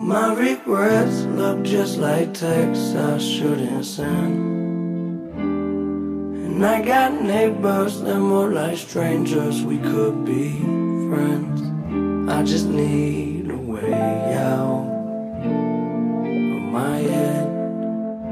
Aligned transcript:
My 0.00 0.34
regrets 0.34 1.20
look 1.22 1.62
just 1.62 1.98
like 1.98 2.34
texts 2.34 2.96
I 2.96 3.16
shouldn't 3.16 3.84
send. 3.84 5.32
And 5.36 6.66
I 6.66 6.84
got 6.84 7.22
neighbors 7.22 8.00
that 8.00 8.18
more 8.18 8.48
like 8.50 8.76
strangers, 8.76 9.62
we 9.62 9.78
could 9.78 10.24
be 10.24 10.58
friends. 11.08 11.62
I 12.28 12.42
just 12.42 12.66
need 12.66 13.48
a 13.52 13.56
way 13.56 14.34
out 14.34 14.90
of 15.44 16.62
my 16.72 16.96
head. 16.98 17.46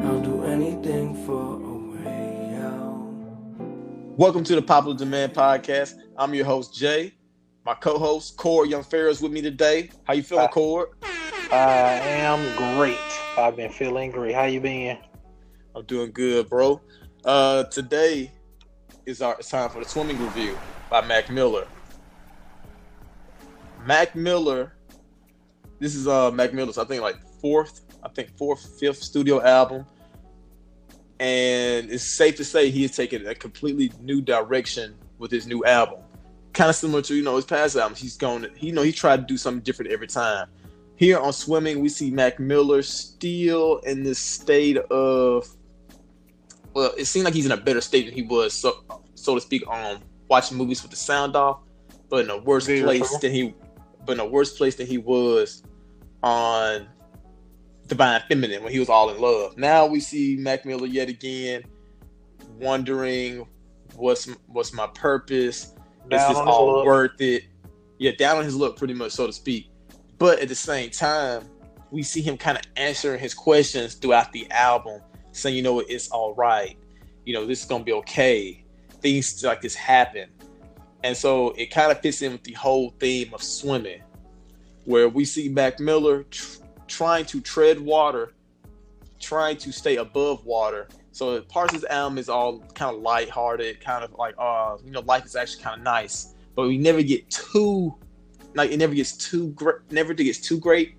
I'll 0.04 0.20
do 0.20 0.42
anything 0.42 1.14
for 1.24 1.62
a 1.62 1.76
way 1.94 2.56
out. 2.60 3.06
Welcome 4.16 4.42
to 4.42 4.56
the 4.56 4.62
Popular 4.62 4.96
Demand 4.96 5.32
Podcast. 5.32 5.94
I'm 6.16 6.34
your 6.34 6.44
host 6.44 6.74
Jay. 6.74 7.14
My 7.64 7.74
co-host 7.74 8.36
Cord 8.36 8.68
Young 8.68 8.82
Farrell's 8.82 9.22
with 9.22 9.30
me 9.30 9.40
today. 9.40 9.90
How 10.02 10.14
you 10.14 10.24
feeling, 10.24 10.46
uh, 10.46 10.48
Hi. 10.48 11.11
I 11.52 11.98
am 11.98 12.40
great. 12.56 12.96
I've 13.36 13.56
been 13.56 13.70
feeling 13.70 14.10
great. 14.10 14.34
How 14.34 14.44
you 14.44 14.58
been? 14.58 14.96
I'm 15.76 15.84
doing 15.84 16.10
good, 16.10 16.48
bro. 16.48 16.80
Uh, 17.26 17.64
today 17.64 18.32
is 19.04 19.20
our 19.20 19.36
time 19.36 19.68
for 19.68 19.80
the 19.80 19.84
swimming 19.84 20.18
review 20.18 20.58
by 20.88 21.06
Mac 21.06 21.28
Miller. 21.28 21.66
Mac 23.84 24.14
Miller. 24.16 24.72
This 25.78 25.94
is 25.94 26.08
uh 26.08 26.30
Mac 26.30 26.54
Miller's 26.54 26.78
I 26.78 26.84
think 26.84 27.02
like 27.02 27.16
fourth, 27.42 27.82
I 28.02 28.08
think 28.08 28.34
fourth, 28.38 28.80
fifth 28.80 29.02
studio 29.02 29.42
album, 29.42 29.84
and 31.20 31.90
it's 31.90 32.16
safe 32.16 32.36
to 32.36 32.44
say 32.44 32.70
he 32.70 32.80
has 32.80 32.96
taken 32.96 33.26
a 33.26 33.34
completely 33.34 33.92
new 34.00 34.22
direction 34.22 34.94
with 35.18 35.30
his 35.30 35.46
new 35.46 35.62
album. 35.66 35.98
Kind 36.54 36.70
of 36.70 36.76
similar 36.76 37.02
to 37.02 37.14
you 37.14 37.22
know 37.22 37.36
his 37.36 37.44
past 37.44 37.76
albums. 37.76 37.98
He's 37.98 38.16
going, 38.16 38.46
he, 38.56 38.68
you 38.68 38.72
know, 38.72 38.80
he 38.80 38.92
tried 38.92 39.16
to 39.18 39.26
do 39.26 39.36
something 39.36 39.62
different 39.62 39.92
every 39.92 40.06
time. 40.06 40.48
Here 41.02 41.18
on 41.18 41.32
Swimming, 41.32 41.80
we 41.80 41.88
see 41.88 42.12
Mac 42.12 42.38
Miller 42.38 42.80
still 42.80 43.78
in 43.78 44.04
this 44.04 44.20
state 44.20 44.76
of 44.76 45.48
well, 46.74 46.92
it 46.96 47.06
seemed 47.06 47.24
like 47.24 47.34
he's 47.34 47.44
in 47.44 47.50
a 47.50 47.56
better 47.56 47.80
state 47.80 48.06
than 48.06 48.14
he 48.14 48.22
was, 48.22 48.54
so 48.54 48.84
so 49.16 49.34
to 49.34 49.40
speak, 49.40 49.66
on 49.66 50.00
watching 50.28 50.56
movies 50.56 50.80
with 50.80 50.92
the 50.92 50.96
sound 50.96 51.34
off, 51.34 51.58
but 52.08 52.24
in 52.24 52.30
a 52.30 52.38
worse 52.38 52.66
Very 52.68 52.82
place 52.82 53.18
than 53.18 53.32
he, 53.32 53.52
but 54.06 54.12
in 54.12 54.20
a 54.20 54.24
worse 54.24 54.56
place 54.56 54.76
than 54.76 54.86
he 54.86 54.98
was 54.98 55.64
on 56.22 56.86
Divine 57.88 58.22
Feminine 58.28 58.62
when 58.62 58.70
he 58.70 58.78
was 58.78 58.88
all 58.88 59.10
in 59.10 59.20
love. 59.20 59.58
Now 59.58 59.86
we 59.86 59.98
see 59.98 60.36
Mac 60.36 60.64
Miller 60.64 60.86
yet 60.86 61.08
again, 61.08 61.64
wondering 62.60 63.44
what's 63.96 64.26
what's 64.46 64.72
my 64.72 64.86
purpose. 64.94 65.74
Is 66.12 66.28
this 66.28 66.36
all 66.36 66.84
worth 66.86 67.20
it? 67.20 67.42
Yeah, 67.98 68.12
down 68.12 68.36
on 68.36 68.44
his 68.44 68.54
luck, 68.54 68.76
pretty 68.76 68.94
much, 68.94 69.10
so 69.10 69.26
to 69.26 69.32
speak. 69.32 69.71
But 70.22 70.38
at 70.38 70.48
the 70.48 70.54
same 70.54 70.90
time, 70.90 71.50
we 71.90 72.04
see 72.04 72.22
him 72.22 72.36
kind 72.36 72.56
of 72.56 72.62
answering 72.76 73.18
his 73.18 73.34
questions 73.34 73.94
throughout 73.94 74.30
the 74.30 74.48
album, 74.52 75.00
saying, 75.32 75.56
you 75.56 75.62
know 75.62 75.74
what, 75.74 75.90
it's 75.90 76.10
all 76.10 76.32
right. 76.36 76.78
You 77.24 77.34
know, 77.34 77.44
this 77.44 77.62
is 77.62 77.64
gonna 77.64 77.82
be 77.82 77.92
okay. 77.94 78.64
Things 79.00 79.42
like 79.42 79.60
this 79.60 79.74
happen. 79.74 80.30
And 81.02 81.16
so 81.16 81.50
it 81.58 81.72
kind 81.72 81.90
of 81.90 82.00
fits 82.00 82.22
in 82.22 82.30
with 82.30 82.44
the 82.44 82.52
whole 82.52 82.90
theme 83.00 83.34
of 83.34 83.42
swimming, 83.42 84.00
where 84.84 85.08
we 85.08 85.24
see 85.24 85.48
Mac 85.48 85.80
Miller 85.80 86.22
tr- 86.30 86.58
trying 86.86 87.24
to 87.24 87.40
tread 87.40 87.80
water, 87.80 88.32
trying 89.18 89.56
to 89.56 89.72
stay 89.72 89.96
above 89.96 90.46
water. 90.46 90.86
So 91.10 91.40
this 91.40 91.84
album 91.90 92.16
is 92.18 92.28
all 92.28 92.60
kind 92.74 92.94
of 92.94 93.02
lighthearted, 93.02 93.80
kind 93.80 94.04
of 94.04 94.12
like, 94.12 94.36
uh, 94.38 94.76
you 94.84 94.92
know, 94.92 95.00
life 95.00 95.24
is 95.24 95.34
actually 95.34 95.64
kind 95.64 95.78
of 95.78 95.82
nice, 95.82 96.36
but 96.54 96.68
we 96.68 96.78
never 96.78 97.02
get 97.02 97.28
too, 97.28 97.98
like, 98.54 98.70
it 98.70 98.76
never 98.76 98.94
gets 98.94 99.16
too 99.16 99.50
great, 99.50 99.76
never 99.90 100.14
gets 100.14 100.38
too 100.38 100.58
great 100.58 100.96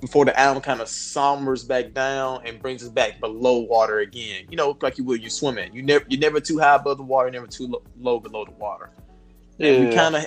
before 0.00 0.24
the 0.24 0.38
album 0.38 0.62
kind 0.62 0.80
of 0.80 0.88
sombers 0.88 1.66
back 1.66 1.92
down 1.92 2.42
and 2.44 2.60
brings 2.60 2.82
us 2.82 2.90
back 2.90 3.18
below 3.20 3.60
water 3.60 4.00
again. 4.00 4.44
You 4.50 4.56
know, 4.56 4.76
like 4.82 4.98
you 4.98 5.04
would 5.04 5.20
you're 5.20 5.30
swimming. 5.30 5.74
You 5.74 5.82
never 5.82 6.04
you're 6.08 6.20
never 6.20 6.40
too 6.40 6.58
high 6.58 6.74
above 6.74 6.98
the 6.98 7.04
water, 7.04 7.30
never 7.30 7.46
too 7.46 7.66
lo- 7.68 7.82
low 7.98 8.20
below 8.20 8.44
the 8.44 8.52
water. 8.52 8.90
And 9.58 9.80
we 9.80 9.94
kind 9.94 10.16
of 10.16 10.26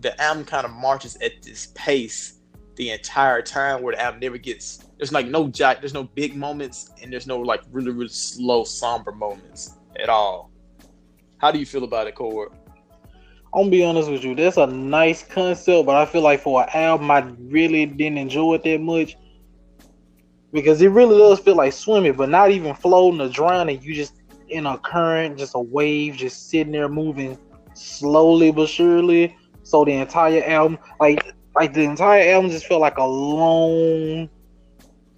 the 0.00 0.20
album 0.20 0.44
kind 0.44 0.64
of 0.64 0.72
marches 0.72 1.16
at 1.16 1.42
this 1.42 1.72
pace 1.74 2.38
the 2.76 2.90
entire 2.90 3.42
time 3.42 3.82
where 3.82 3.94
the 3.94 4.02
album 4.02 4.20
never 4.20 4.38
gets 4.38 4.84
there's 4.96 5.12
like 5.12 5.26
no 5.26 5.48
jack 5.48 5.80
there's 5.80 5.92
no 5.92 6.04
big 6.04 6.34
moments 6.34 6.90
and 7.02 7.12
there's 7.12 7.26
no 7.26 7.38
like 7.38 7.60
really 7.70 7.90
really 7.90 8.08
slow 8.08 8.64
somber 8.64 9.12
moments 9.12 9.78
at 10.00 10.08
all 10.08 10.50
how 11.38 11.50
do 11.50 11.58
you 11.58 11.66
feel 11.66 11.84
about 11.84 12.06
it 12.06 12.14
Cord? 12.14 12.52
I'm 13.54 13.62
gonna 13.62 13.70
be 13.70 13.84
honest 13.84 14.10
with 14.10 14.24
you. 14.24 14.34
That's 14.34 14.56
a 14.56 14.66
nice 14.66 15.22
concept, 15.22 15.86
but 15.86 15.96
I 15.96 16.06
feel 16.06 16.22
like 16.22 16.40
for 16.40 16.62
an 16.62 16.68
album, 16.72 17.10
I 17.10 17.20
really 17.38 17.84
didn't 17.86 18.18
enjoy 18.18 18.54
it 18.54 18.64
that 18.64 18.80
much 18.80 19.16
because 20.52 20.80
it 20.80 20.88
really 20.88 21.18
does 21.18 21.40
feel 21.40 21.56
like 21.56 21.72
swimming, 21.72 22.14
but 22.14 22.28
not 22.28 22.50
even 22.50 22.74
floating 22.74 23.20
or 23.20 23.28
drowning. 23.28 23.80
You 23.82 23.94
just 23.94 24.14
in 24.48 24.66
a 24.66 24.78
current, 24.78 25.38
just 25.38 25.54
a 25.54 25.60
wave, 25.60 26.16
just 26.16 26.50
sitting 26.50 26.72
there 26.72 26.88
moving 26.88 27.38
slowly 27.74 28.52
but 28.52 28.68
surely. 28.68 29.36
So 29.64 29.84
the 29.84 29.92
entire 29.92 30.44
album, 30.44 30.78
like 31.00 31.34
like 31.54 31.74
the 31.74 31.82
entire 31.82 32.32
album, 32.32 32.50
just 32.50 32.66
felt 32.66 32.80
like 32.80 32.98
a 32.98 33.04
long, 33.04 34.30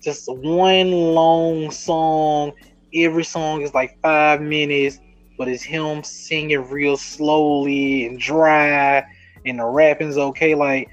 just 0.03 0.25
one 0.27 0.91
long 0.91 1.71
song. 1.71 2.53
Every 2.95 3.25
song 3.25 3.63
is 3.63 3.75
like 3.75 3.99
five 4.03 4.41
minutes 4.41 4.99
but 5.37 5.49
it's 5.49 5.63
him 5.63 6.03
singing 6.03 6.69
real 6.69 6.97
slowly 6.97 8.07
and 8.07 8.19
dry, 8.19 9.05
and 9.45 9.59
the 9.59 9.65
rapping's 9.65 10.17
okay. 10.17 10.55
Like, 10.55 10.89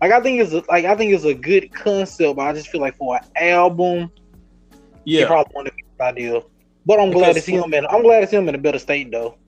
like 0.00 0.12
I 0.12 0.20
think 0.20 0.40
it's 0.40 0.52
a, 0.52 0.62
like 0.68 0.84
I 0.84 0.96
think 0.96 1.12
it's 1.12 1.24
a 1.24 1.34
good 1.34 1.72
concept, 1.72 2.36
but 2.36 2.42
I 2.42 2.52
just 2.52 2.68
feel 2.68 2.80
like 2.80 2.96
for 2.96 3.16
an 3.16 3.22
album, 3.36 4.10
yeah, 5.04 5.20
yeah 5.20 5.26
probably 5.26 5.64
to 5.64 5.72
be 5.72 5.84
ideal. 6.00 6.50
But 6.86 7.00
I'm 7.00 7.10
glad 7.10 7.34
to 7.34 7.40
see 7.40 7.54
him 7.54 7.72
in. 7.72 7.86
I'm 7.86 8.02
glad 8.02 8.20
to 8.20 8.26
see 8.26 8.36
him 8.36 8.48
in 8.48 8.54
a 8.54 8.58
better 8.58 8.78
state 8.78 9.10
though. 9.10 9.38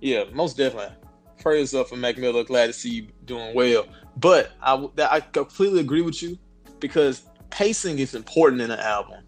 Yeah, 0.00 0.24
most 0.32 0.56
definitely. 0.56 0.94
Prayers 1.40 1.74
up 1.74 1.88
for 1.88 1.96
Mac 1.96 2.18
Miller. 2.18 2.44
Glad 2.44 2.68
to 2.68 2.72
see 2.72 2.90
you 2.90 3.06
doing 3.24 3.54
well. 3.54 3.86
But 4.16 4.52
I 4.62 4.88
I 4.98 5.20
completely 5.20 5.80
agree 5.80 6.02
with 6.02 6.22
you 6.22 6.38
because 6.78 7.22
pacing 7.50 7.98
is 7.98 8.14
important 8.14 8.62
in 8.62 8.70
an 8.70 8.78
album. 8.78 9.24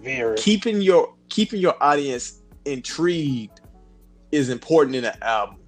Very. 0.00 0.36
Keeping 0.36 0.80
your 0.80 1.14
keeping 1.28 1.60
your 1.60 1.82
audience 1.82 2.42
intrigued 2.64 3.61
is 4.32 4.48
important 4.48 4.96
in 4.96 5.04
an 5.04 5.16
album. 5.22 5.58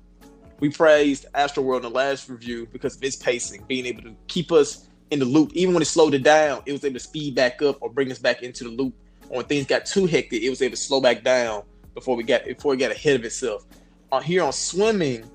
We 0.61 0.71
praised 0.71 1.27
Astroworld 1.35 1.79
in 1.79 1.83
the 1.83 1.91
last 1.91 2.29
review 2.29 2.67
because 2.73 2.97
of 2.97 3.05
its 3.05 3.17
pacing, 3.17 3.65
being 3.69 3.87
able 3.87 4.03
to 4.03 4.17
keep 4.29 4.51
us 4.51 4.89
in 5.11 5.19
the 5.19 5.25
loop. 5.25 5.53
Even 5.53 5.75
when 5.75 5.83
it 5.83 5.87
slowed 5.87 6.15
it 6.15 6.23
down, 6.23 6.63
it 6.67 6.73
was 6.73 6.85
able 6.85 6.95
to 6.95 7.01
speed 7.01 7.35
back 7.35 7.61
up 7.63 7.77
or 7.81 7.91
bring 7.91 8.11
us 8.11 8.19
back 8.19 8.43
into 8.43 8.65
the 8.65 8.71
loop. 8.71 8.95
Or 9.29 9.39
when 9.39 9.47
things 9.47 9.67
got 9.67 9.87
too 9.87 10.07
hectic, 10.07 10.43
it 10.43 10.51
was 10.51 10.63
able 10.63 10.77
to 10.77 10.81
slow 10.83 11.01
back 11.01 11.23
down 11.23 11.63
before 11.95 12.17
we 12.17 12.25
got 12.25 12.45
before 12.45 12.75
it 12.75 12.79
got 12.79 12.91
ahead 12.91 13.17
of 13.17 13.25
itself. 13.25 13.67
On 14.11 14.23
here 14.23 14.43
on 14.43 14.53
swimming, 14.53 15.29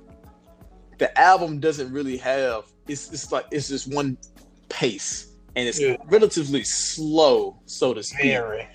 the 0.98 1.18
album 1.20 1.60
doesn't 1.60 1.92
really 1.92 2.18
have 2.18 2.66
it's 2.88 3.12
it's 3.12 3.32
like 3.32 3.46
it's 3.52 3.70
just 3.70 3.94
one 3.94 4.18
pace 4.68 5.36
and 5.56 5.68
it's 5.68 5.80
Yeah. 5.80 5.98
relatively 6.08 6.64
slow, 6.64 7.60
so 7.66 7.94
to 7.94 8.04
speak 8.04 8.22
Very. 8.24 8.68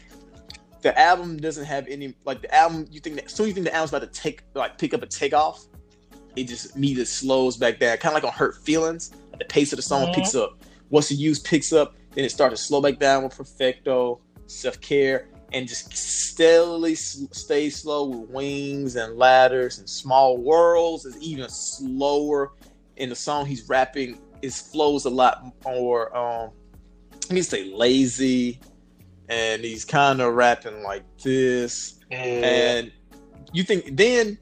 The 0.84 0.96
album 1.00 1.38
doesn't 1.38 1.64
have 1.64 1.88
any 1.88 2.14
like 2.26 2.42
the 2.42 2.54
album 2.54 2.86
you 2.90 3.00
think 3.00 3.16
that 3.16 3.30
soon 3.30 3.48
you 3.48 3.54
think 3.54 3.64
the 3.64 3.74
album's 3.74 3.90
about 3.90 4.12
to 4.12 4.20
take 4.20 4.42
like 4.54 4.76
pick 4.78 4.92
up 4.92 5.02
a 5.02 5.06
takeoff 5.06 5.64
it 6.36 6.44
just 6.44 6.76
me 6.76 6.94
just 6.94 7.14
slows 7.16 7.56
back 7.56 7.78
down. 7.80 7.96
Kind 7.96 8.14
of 8.14 8.22
like 8.22 8.30
on 8.30 8.36
hurt 8.38 8.56
feelings 8.64 9.10
the 9.38 9.44
pace 9.46 9.72
of 9.72 9.76
the 9.78 9.82
song 9.82 10.08
Mhm. 10.08 10.14
picks 10.14 10.34
up. 10.34 10.62
What's 10.90 11.08
the 11.08 11.14
use 11.14 11.38
picks 11.40 11.72
up 11.72 11.94
then 12.14 12.24
it 12.26 12.30
starts 12.30 12.60
to 12.60 12.66
slow 12.66 12.80
back 12.82 12.98
down 13.00 13.24
with 13.24 13.34
perfecto 13.36 14.20
self-care 14.46 15.28
and 15.54 15.66
just 15.66 15.96
steadily 15.96 16.92
s- 16.92 17.26
stay 17.32 17.70
slow 17.70 18.04
with 18.08 18.28
wings 18.30 18.96
and 18.96 19.16
ladders 19.16 19.78
and 19.78 19.88
small 19.88 20.36
worlds 20.36 21.06
is 21.06 21.16
even 21.22 21.48
slower. 21.48 22.52
In 22.98 23.08
the 23.08 23.16
song 23.16 23.46
he's 23.46 23.66
rapping 23.70 24.18
it 24.42 24.52
flows 24.52 25.06
a 25.06 25.10
lot 25.10 25.44
more 25.64 26.14
um 26.14 26.50
let 27.22 27.30
me 27.32 27.40
say 27.42 27.72
lazy 27.72 28.60
and 29.28 29.62
he's 29.62 29.84
kind 29.84 30.20
of 30.20 30.34
rapping 30.34 30.82
like 30.82 31.04
this. 31.18 31.98
Yeah. 32.10 32.18
and 32.18 32.92
you 33.52 33.62
think 33.62 33.96
then 33.96 34.38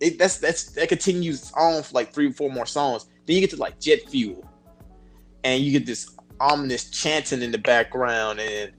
it, 0.00 0.18
that's 0.18 0.38
that's 0.38 0.72
that 0.72 0.88
continues 0.88 1.52
on 1.54 1.82
for 1.82 1.92
like 1.94 2.12
three 2.12 2.28
or 2.28 2.32
four 2.32 2.50
more 2.50 2.66
songs. 2.66 3.06
Then 3.26 3.36
you 3.36 3.40
get 3.40 3.50
to 3.50 3.56
like 3.56 3.80
jet 3.80 4.00
fuel. 4.08 4.44
And 5.44 5.62
you 5.62 5.72
get 5.72 5.86
this 5.86 6.16
ominous 6.40 6.90
chanting 6.90 7.42
in 7.42 7.52
the 7.52 7.58
background 7.58 8.38
and 8.38 8.72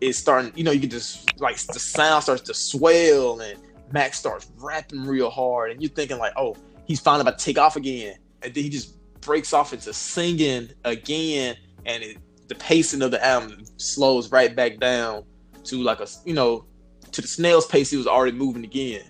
it's 0.00 0.18
starting 0.18 0.52
you 0.54 0.62
know 0.62 0.70
you 0.70 0.80
get 0.80 0.90
this 0.90 1.24
like 1.38 1.56
the 1.56 1.78
sound 1.78 2.22
starts 2.22 2.42
to 2.42 2.54
swell 2.54 3.40
and 3.40 3.58
max 3.92 4.18
starts 4.18 4.50
rapping 4.58 5.06
real 5.06 5.30
hard. 5.30 5.70
And 5.70 5.80
you're 5.80 5.90
thinking 5.90 6.18
like 6.18 6.32
oh 6.36 6.56
he's 6.86 7.00
finally 7.00 7.22
about 7.22 7.38
to 7.38 7.44
take 7.44 7.58
off 7.58 7.76
again. 7.76 8.16
And 8.42 8.52
then 8.52 8.64
he 8.64 8.70
just 8.70 8.96
breaks 9.20 9.52
off 9.52 9.72
into 9.72 9.92
singing 9.92 10.70
again 10.84 11.56
and 11.84 12.02
it, 12.02 12.18
the 12.48 12.54
pacing 12.56 13.02
of 13.02 13.10
the 13.10 13.24
album 13.24 13.64
slows 13.76 14.30
right 14.30 14.54
back 14.54 14.78
down 14.78 15.24
to 15.64 15.82
like 15.82 16.00
a 16.00 16.06
you 16.24 16.34
know 16.34 16.64
to 17.12 17.20
the 17.20 17.26
snail's 17.28 17.66
pace 17.66 17.90
he 17.90 17.96
was 17.96 18.06
already 18.06 18.36
moving 18.36 18.64
again 18.64 19.02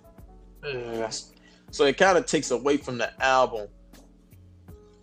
so 1.71 1.85
it 1.85 1.97
kind 1.97 2.17
of 2.19 2.27
takes 2.27 2.50
away 2.50 2.77
from 2.77 2.99
the 2.99 3.11
album 3.23 3.69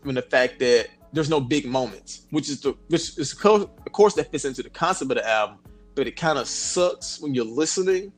from 0.02 0.14
the 0.16 0.22
fact 0.22 0.60
that 0.60 0.88
there's 1.14 1.30
no 1.30 1.40
big 1.40 1.66
moments, 1.66 2.26
which 2.32 2.50
is 2.50 2.60
the 2.62 2.76
which 2.88 3.18
is 3.20 3.34
of 3.46 3.70
course 3.92 4.16
that 4.16 4.32
fits 4.32 4.46
into 4.46 4.64
the 4.64 4.70
concept 4.70 5.12
of 5.12 5.18
the 5.18 5.30
album, 5.30 5.60
but 5.96 6.08
it 6.08 6.16
kind 6.16 6.40
of 6.40 6.48
sucks 6.48 7.22
when 7.22 7.36
you're 7.36 7.46
listening 7.46 8.12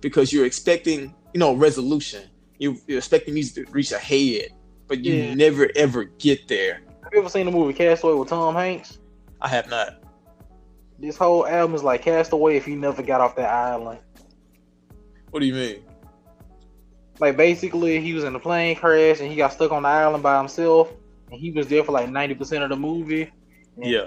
because 0.00 0.32
you're 0.32 0.46
expecting 0.46 1.12
you 1.34 1.40
know 1.40 1.54
resolution. 1.54 2.30
You, 2.58 2.76
you're 2.86 2.98
expecting 2.98 3.34
music 3.34 3.66
to 3.66 3.72
reach 3.72 3.92
a 3.92 3.98
head, 3.98 4.48
but 4.86 5.04
you 5.04 5.14
Yeah. 5.14 5.34
never 5.34 5.68
ever 5.76 6.04
get 6.04 6.46
there. 6.48 6.80
Have 7.02 7.12
you 7.12 7.18
ever 7.20 7.28
seen 7.28 7.46
the 7.46 7.52
movie 7.52 7.72
Castaway 7.72 8.14
with 8.14 8.28
Tom 8.28 8.54
Hanks? 8.54 8.98
I 9.40 9.48
have 9.48 9.68
not. 9.68 9.94
This 10.98 11.16
whole 11.16 11.46
album 11.46 11.74
is 11.76 11.82
like 11.84 12.02
Castaway 12.02 12.56
if 12.56 12.66
you 12.66 12.76
never 12.76 13.02
got 13.02 13.20
off 13.20 13.36
that 13.36 13.48
island. 13.50 14.00
What 15.30 15.40
do 15.40 15.46
you 15.46 15.54
mean? 15.54 15.84
Like 17.20 17.36
basically, 17.36 18.00
he 18.00 18.14
was 18.14 18.24
in 18.24 18.34
a 18.34 18.40
plane 18.40 18.76
crash 18.76 19.20
and 19.20 19.28
he 19.30 19.36
got 19.36 19.52
stuck 19.52 19.72
on 19.72 19.82
the 19.82 19.88
island 19.88 20.22
by 20.22 20.38
himself, 20.38 20.92
and 21.30 21.40
he 21.40 21.50
was 21.50 21.66
there 21.68 21.84
for 21.84 21.92
like 21.92 22.08
ninety 22.10 22.34
percent 22.34 22.62
of 22.64 22.70
the 22.70 22.76
movie. 22.76 23.30
Yeah, 23.76 24.06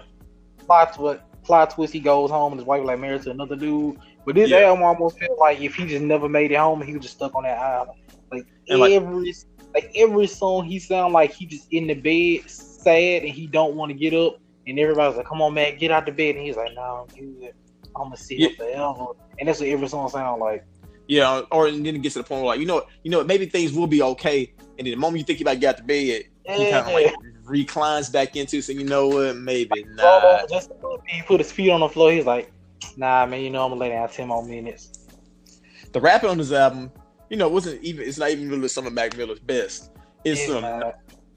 Plot 0.65 0.93
twist, 0.93 1.21
plot 1.43 1.69
twist, 1.71 1.93
he 1.93 1.99
goes 2.01 2.29
home 2.29 2.51
and 2.53 2.59
his 2.59 2.67
wife 2.67 2.83
like 2.83 2.99
married 2.99 3.21
to 3.23 3.31
another 3.31 3.55
dude. 3.55 3.97
But 4.25 4.35
this 4.35 4.49
Yeah. 4.49 4.59
album 4.59 4.83
almost 4.83 5.17
felt 5.17 5.39
like 5.39 5.61
if 5.61 5.75
he 5.75 5.85
just 5.85 6.03
never 6.03 6.27
made 6.29 6.51
it 6.51 6.57
home, 6.57 6.81
he 6.81 6.93
was 6.93 7.03
just 7.03 7.15
stuck 7.15 7.33
on 7.35 7.43
that 7.43 7.57
island. 7.57 7.99
Like 8.31 8.45
And, 8.69 8.79
like- 8.81 8.91
every, 8.91 9.33
like 9.73 9.91
every 9.95 10.27
song, 10.27 10.65
he 10.65 10.77
sound 10.79 11.13
like 11.13 11.31
he 11.31 11.45
just 11.45 11.71
in 11.71 11.87
the 11.87 11.93
bed, 11.93 12.49
sad, 12.49 13.23
and 13.23 13.31
he 13.31 13.47
don't 13.47 13.75
want 13.75 13.91
to 13.91 13.97
get 13.97 14.13
up. 14.13 14.37
And 14.67 14.79
everybody's 14.79 15.17
like, 15.17 15.27
"Come 15.27 15.41
on, 15.41 15.53
man, 15.53 15.77
get 15.77 15.91
out 15.91 16.05
the 16.05 16.11
bed." 16.11 16.35
And 16.35 16.45
he's 16.45 16.55
like, 16.55 16.73
"No, 16.75 17.07
I'm 17.09 17.15
good. 17.15 17.53
I'm 17.95 18.03
gonna 18.03 18.17
sit 18.17 18.37
here 18.37 18.51
forever." 18.57 19.05
And 19.39 19.47
that's 19.47 19.59
what 19.59 19.69
every 19.69 19.87
song 19.87 20.09
sound 20.09 20.39
like. 20.39 20.63
yeah. 21.07 21.41
Or 21.51 21.67
and 21.67 21.85
then 21.85 21.95
it 21.95 22.01
gets 22.01 22.13
to 22.13 22.19
the 22.19 22.27
point 22.27 22.41
where 22.43 22.53
like 22.53 22.59
you 22.59 22.65
know, 22.67 22.85
you 23.03 23.11
know, 23.11 23.23
maybe 23.23 23.45
things 23.47 23.73
will 23.73 23.87
be 23.87 24.01
okay, 24.03 24.53
and 24.77 24.85
then 24.85 24.91
the 24.91 24.95
moment 24.95 25.19
you 25.19 25.25
think 25.25 25.39
you 25.39 25.43
about 25.43 25.53
to 25.53 25.59
get 25.59 25.69
out 25.69 25.77
the 25.77 25.83
bed, 25.83 26.23
he 26.55 26.71
kind 26.71 26.87
of 26.87 26.93
like 26.93 27.13
reclines 27.43 28.09
back 28.09 28.35
into, 28.35 28.61
so 28.61 28.71
you 28.71 28.83
know 28.83 29.07
what, 29.07 29.35
maybe 29.35 29.83
So, 29.83 29.89
not. 29.95 30.23
Uh, 30.23 30.47
just 30.47 30.71
he 31.07 31.21
put 31.23 31.39
his 31.39 31.51
feet 31.51 31.69
on 31.71 31.79
the 31.81 31.89
floor. 31.89 32.11
He's 32.11 32.25
like, 32.25 32.51
"Nah, 32.97 33.25
man, 33.25 33.41
you 33.41 33.49
know 33.49 33.63
I'm 33.65 33.71
gonna 33.71 33.81
lay 33.81 33.89
down 33.89 34.07
ten 34.09 34.27
more 34.27 34.45
minutes." 34.45 34.91
The 35.91 35.99
rapping 35.99 36.29
on 36.29 36.37
this 36.37 36.51
album, 36.53 36.91
you 37.29 37.35
know, 37.35 37.49
wasn't 37.49 37.83
even. 37.83 38.07
It's 38.07 38.17
not 38.17 38.29
even 38.29 38.49
really 38.49 38.67
some 38.69 38.87
of 38.87 38.93
Mac 38.93 39.17
Miller's 39.17 39.39
best. 39.39 39.91
It's 40.23 40.45
some. 40.45 40.63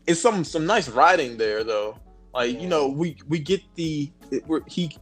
it's 0.07 0.21
some 0.21 0.45
some 0.45 0.67
nice 0.67 0.89
writing 0.89 1.37
there 1.37 1.65
though. 1.65 1.99
Like 2.35 2.61
you 2.61 2.69
know, 2.69 2.89
we 2.89 3.17
we 3.29 3.39
get 3.39 3.63
the 3.77 4.11
it, 4.31 4.47
we're, 4.47 4.63
he 4.67 4.97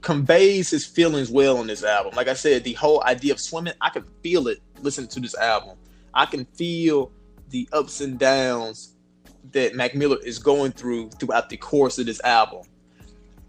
conveys 0.00 0.70
his 0.70 0.86
feelings 0.86 1.30
well 1.30 1.58
on 1.58 1.66
this 1.66 1.84
album. 1.84 2.14
Like 2.16 2.28
I 2.28 2.34
said, 2.34 2.64
the 2.64 2.72
whole 2.74 3.02
idea 3.04 3.32
of 3.32 3.40
swimming, 3.40 3.74
I 3.80 3.90
can 3.90 4.04
feel 4.22 4.48
it 4.48 4.58
listening 4.80 5.08
to 5.08 5.20
this 5.20 5.36
album. 5.36 5.76
I 6.14 6.24
can 6.24 6.44
feel 6.46 7.12
the 7.50 7.68
ups 7.72 8.00
and 8.00 8.18
downs 8.18 8.94
that 9.52 9.74
Mac 9.74 9.94
Miller 9.94 10.16
is 10.24 10.38
going 10.38 10.72
through 10.72 11.10
throughout 11.10 11.48
the 11.48 11.56
course 11.56 11.98
of 11.98 12.06
this 12.06 12.22
album. 12.24 12.62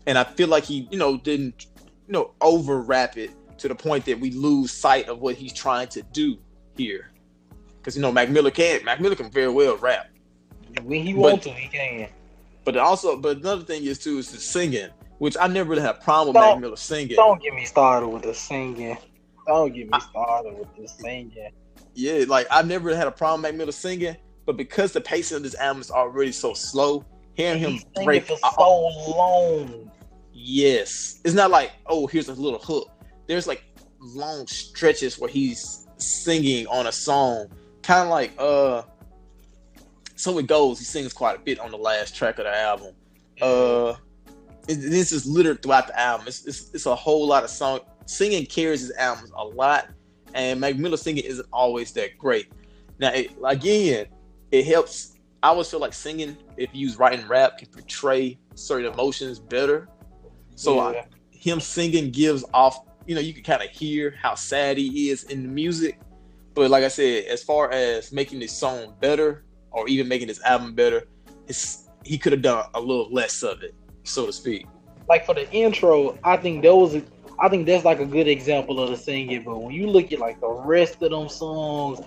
And 0.05 0.17
I 0.17 0.23
feel 0.23 0.47
like 0.47 0.63
he, 0.63 0.87
you 0.91 0.97
know, 0.97 1.17
didn't, 1.17 1.67
you 2.07 2.13
know, 2.13 2.33
over 2.41 2.81
rap 2.81 3.17
it 3.17 3.31
to 3.59 3.67
the 3.67 3.75
point 3.75 4.05
that 4.05 4.19
we 4.19 4.31
lose 4.31 4.71
sight 4.71 5.07
of 5.07 5.19
what 5.19 5.35
he's 5.35 5.53
trying 5.53 5.87
to 5.89 6.01
do 6.13 6.37
here. 6.75 7.11
Because 7.77 7.95
you 7.95 8.01
know, 8.01 8.11
Mac 8.11 8.29
Miller 8.29 8.51
can't. 8.51 8.83
Mac 8.83 8.99
Miller 8.99 9.15
can 9.15 9.29
very 9.29 9.49
well 9.49 9.77
rap. 9.77 10.09
When 10.83 11.03
he 11.03 11.13
wants 11.13 11.45
to, 11.45 11.51
he 11.51 11.67
can. 11.67 12.09
But 12.65 12.77
also, 12.77 13.17
but 13.17 13.37
another 13.37 13.63
thing 13.63 13.83
is 13.85 13.99
too 13.99 14.17
is 14.17 14.31
the 14.31 14.37
singing, 14.39 14.89
which 15.17 15.35
I 15.39 15.47
never 15.47 15.71
really 15.71 15.81
had 15.81 15.95
a 15.95 15.99
problem 15.99 16.35
with 16.35 16.43
Mac 16.43 16.59
Miller 16.59 16.75
singing. 16.75 17.15
Don't 17.15 17.41
get 17.41 17.53
me 17.53 17.65
started 17.65 18.07
with 18.07 18.23
the 18.23 18.33
singing. 18.33 18.97
Don't 19.47 19.73
get 19.73 19.89
me 19.89 19.99
started 19.99 20.57
with 20.57 20.67
the 20.77 20.87
singing. 20.87 21.51
Yeah, 21.95 22.25
like 22.27 22.47
I've 22.51 22.67
never 22.67 22.95
had 22.95 23.07
a 23.07 23.11
problem 23.11 23.41
with 23.41 23.51
Mac 23.51 23.57
Miller 23.57 23.71
singing, 23.71 24.15
but 24.45 24.57
because 24.57 24.91
the 24.91 25.01
pacing 25.01 25.37
of 25.37 25.43
this 25.43 25.55
album 25.55 25.81
is 25.81 25.89
already 25.89 26.31
so 26.31 26.53
slow, 26.53 27.05
hearing 27.33 27.59
him 27.59 27.71
He's 27.71 27.85
break, 28.03 28.25
for 28.25 28.37
uh, 28.43 28.51
so 28.51 28.81
long. 29.11 29.91
yes, 30.33 31.19
it's 31.25 31.33
not 31.33 31.49
like 31.51 31.71
oh 31.87 32.07
here's 32.07 32.29
a 32.29 32.33
little 32.33 32.59
hook. 32.59 32.89
There's 33.27 33.47
like 33.47 33.63
long 33.99 34.45
stretches 34.47 35.17
where 35.17 35.29
he's 35.29 35.87
singing 35.97 36.67
on 36.67 36.87
a 36.87 36.91
song, 36.91 37.47
kind 37.81 38.03
of 38.03 38.09
like 38.09 38.33
uh. 38.37 38.83
So 40.19 40.37
it 40.37 40.47
goes. 40.47 40.79
He 40.79 40.83
sings 40.83 41.13
quite 41.13 41.37
a 41.37 41.39
bit 41.39 41.59
on 41.59 41.71
the 41.71 41.77
last 41.77 42.13
track 42.13 42.39
of 42.39 42.45
the 42.45 42.53
album. 42.53 42.93
uh 43.41 43.95
it, 44.67 44.75
this 44.75 45.13
is 45.13 45.25
littered 45.25 45.63
throughout 45.63 45.87
the 45.87 45.97
album. 45.97 46.27
It's, 46.27 46.45
it's, 46.45 46.71
it's 46.73 46.85
a 46.87 46.93
whole 46.93 47.25
lot 47.25 47.45
of 47.45 47.49
song. 47.49 47.79
Singing 48.05 48.45
carries 48.45 48.81
his 48.81 48.91
albums 48.97 49.31
a 49.33 49.45
lot 49.45 49.87
and 50.33 50.59
Mac 50.59 50.75
Miller 50.75 50.97
singing 50.97 51.23
isn't 51.23 51.47
always 51.53 51.93
that 51.93 52.17
great. 52.17 52.51
Now 52.99 53.13
it, 53.13 53.31
again 53.45 54.07
it 54.51 54.65
helps. 54.65 55.17
I 55.41 55.47
always 55.47 55.71
feel 55.71 55.79
like 55.79 55.93
singing 55.93 56.35
if 56.57 56.69
you 56.73 56.81
use 56.81 56.97
writing 56.97 57.25
rap 57.25 57.57
can 57.57 57.69
portray 57.69 58.37
certain 58.55 58.91
emotions 58.91 59.39
better. 59.39 59.87
So 60.55 60.75
Yeah. 60.75 60.81
I, 60.81 61.05
him 61.31 61.61
singing 61.61 62.11
gives 62.11 62.43
off 62.53 62.77
you 63.07 63.15
know 63.15 63.21
you 63.21 63.33
can 63.33 63.43
kind 63.43 63.63
of 63.63 63.69
hear 63.69 64.13
how 64.21 64.35
sad 64.35 64.77
he 64.77 65.11
is 65.11 65.23
in 65.23 65.43
the 65.43 65.49
music. 65.49 65.97
But 66.55 66.69
like 66.71 66.83
i 66.83 66.89
said 66.89 67.23
as 67.25 67.41
far 67.41 67.71
as 67.71 68.11
making 68.11 68.39
this 68.39 68.51
song 68.51 68.95
better 68.99 69.45
or 69.71 69.87
even 69.87 70.07
making 70.07 70.27
this 70.27 70.41
album 70.43 70.73
better 70.73 71.07
he 72.03 72.17
could 72.17 72.31
have 72.31 72.41
done 72.41 72.65
a 72.75 72.79
little 72.79 73.11
less 73.11 73.43
of 73.43 73.61
it 73.63 73.75
so 74.03 74.25
to 74.25 74.33
speak 74.33 74.65
like 75.09 75.25
for 75.25 75.33
the 75.33 75.51
intro, 75.51 76.17
I 76.23 76.37
think 76.37 76.61
that 76.63 76.73
was 76.73 76.95
a, 76.95 77.03
I 77.39 77.49
think 77.49 77.65
that's 77.65 77.83
like 77.83 77.99
a 77.99 78.05
good 78.05 78.27
example 78.27 78.79
of 78.79 78.91
the 78.91 78.95
singing. 78.95 79.43
But 79.43 79.59
when 79.59 79.73
you 79.73 79.87
look 79.87 80.13
at 80.13 80.19
like 80.19 80.39
the 80.39 80.49
rest 80.49 81.01
of 81.01 81.09
them 81.09 81.27
songs, 81.27 81.99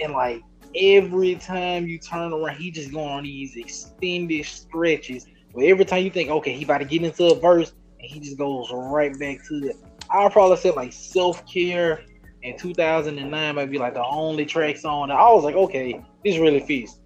and 0.00 0.12
like 0.12 0.42
every 0.76 1.36
time 1.36 1.88
you 1.88 1.98
turn 1.98 2.32
around, 2.32 2.56
he 2.56 2.70
just 2.70 2.92
going 2.92 3.08
on 3.08 3.22
these 3.24 3.56
extended 3.56 4.44
stretches. 4.44 5.26
Where 5.52 5.70
every 5.70 5.84
time 5.84 6.04
you 6.04 6.10
think, 6.10 6.30
okay, 6.30 6.52
he 6.52 6.64
about 6.64 6.78
to 6.78 6.84
get 6.84 7.02
into 7.02 7.26
a 7.26 7.40
verse, 7.40 7.72
and 7.98 8.10
he 8.10 8.20
just 8.20 8.36
goes 8.36 8.68
right 8.72 9.18
back 9.18 9.38
to 9.48 9.54
it. 9.68 9.76
I'll 10.10 10.30
probably 10.30 10.58
say 10.58 10.70
like 10.70 10.92
self 10.92 11.46
care 11.50 12.04
in 12.44 12.56
2009 12.58 13.54
might 13.54 13.70
be 13.70 13.78
like 13.78 13.94
the 13.94 14.04
only 14.04 14.44
tracks 14.44 14.84
on. 14.84 15.10
I 15.10 15.30
was 15.32 15.44
like, 15.44 15.56
okay, 15.56 16.00
this 16.24 16.38
really 16.38 16.60
fits. 16.60 17.00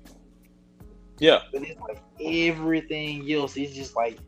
yeah 1.18 1.40
But 1.52 1.62
it's 1.62 1.80
like 1.80 2.02
everything 2.22 3.30
else 3.32 3.56
is 3.56 3.74
just 3.74 3.96
like 3.96 4.18